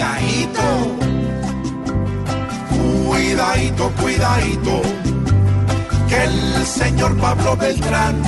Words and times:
Cuidadito, 0.00 0.62
cuidadito, 3.10 3.90
cuidadito, 4.00 4.82
que 6.08 6.24
el 6.24 6.66
señor 6.66 7.18
Pablo 7.18 7.54
Beltrán 7.54 8.22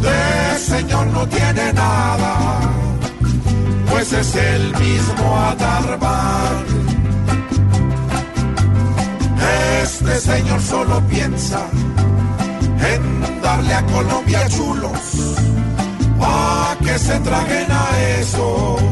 de 0.00 0.58
señor 0.60 1.08
no 1.08 1.26
tiene 1.26 1.72
nada, 1.72 2.60
pues 3.90 4.12
es 4.12 4.36
el 4.36 4.72
mismo 4.78 5.36
Adarban. 5.36 6.64
Este 9.82 10.20
señor 10.20 10.62
solo 10.62 11.00
piensa 11.08 11.66
en 12.92 13.42
darle 13.42 13.74
a 13.74 13.84
Colombia 13.86 14.48
chulos, 14.48 15.34
pa' 16.20 16.76
que 16.80 16.96
se 16.96 17.18
traguen 17.18 17.72
a 17.72 17.88
que 17.98 18.83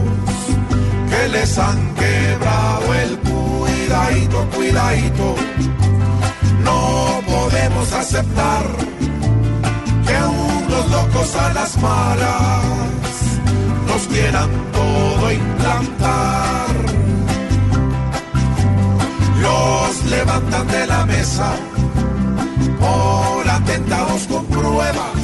les 1.42 1.59
han 1.59 1.95
quebrado 1.95 2.95
el 2.95 3.19
cuidadito, 3.19 4.48
cuidadito. 4.55 5.34
No 6.62 7.20
podemos 7.27 7.92
aceptar 7.92 8.64
que 10.06 10.17
unos 10.47 10.84
locos 10.97 11.36
a 11.36 11.52
las 11.52 11.77
malas 11.78 12.64
nos 13.89 14.02
quieran 14.12 14.50
todo 14.72 15.33
implantar. 15.33 16.75
Los 19.47 20.05
levantan 20.14 20.67
de 20.69 20.86
la 20.86 21.06
mesa 21.06 21.50
por 22.78 23.50
atentados 23.50 24.22
con 24.28 24.45
pruebas 24.47 25.22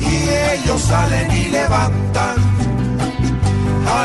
y 0.00 0.14
ellos 0.54 0.80
salen 0.82 1.30
y 1.30 1.44
levantan 1.48 2.43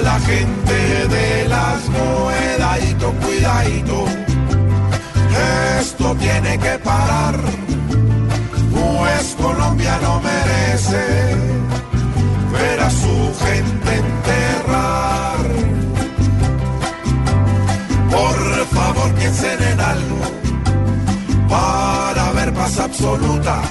la 0.02 0.20
gente 0.20 1.08
de 1.08 1.48
las 1.48 1.82
cuidadito, 1.84 3.14
cuidadito. 3.26 4.06
Esto 5.80 6.16
tiene 6.16 6.58
que 6.58 6.80
parar, 6.80 7.36
pues 8.72 9.36
Colombia 9.42 10.00
no 10.02 10.22
merece 10.22 11.04
ver 12.52 12.80
a 12.80 12.90
su 12.90 13.34
gente 13.46 13.96
enterrar. 13.96 15.40
Por 18.12 18.68
favor 18.68 19.14
piensen 19.16 19.64
en 19.64 19.80
algo 19.80 20.20
para 21.48 22.32
ver 22.34 22.54
paz 22.54 22.80
absoluta, 22.80 23.62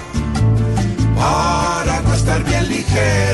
para 1.17 2.01
no 2.03 2.15
estar 2.15 2.43
bien 2.45 2.69
ligero. 2.69 3.28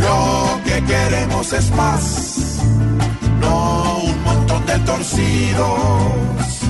Lo 0.00 0.58
que 0.64 0.82
queremos 0.82 1.52
es 1.52 1.66
paz, 1.66 2.58
no 3.38 3.98
un 3.98 4.22
montón 4.24 4.64
de 4.64 4.78
torcidos 4.78 6.60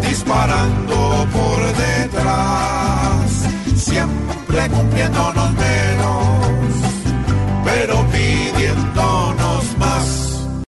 disparando 0.00 1.26
por 1.30 1.60
detrás, 1.76 3.30
siempre 3.76 4.66
cumpliéndonos 4.70 5.33